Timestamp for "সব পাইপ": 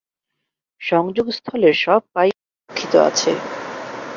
1.83-2.35